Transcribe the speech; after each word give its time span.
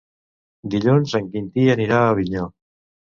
Dilluns 0.75 1.13
en 1.19 1.27
Quintí 1.35 1.65
anirà 1.73 1.99
a 1.99 2.09
Avinyó. 2.15 2.47